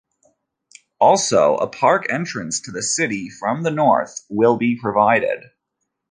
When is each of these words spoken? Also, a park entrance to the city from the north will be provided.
Also, 0.99 1.57
a 1.57 1.67
park 1.67 2.07
entrance 2.09 2.59
to 2.61 2.71
the 2.71 2.81
city 2.81 3.29
from 3.29 3.61
the 3.61 3.69
north 3.69 4.25
will 4.31 4.57
be 4.57 4.75
provided. 4.75 5.51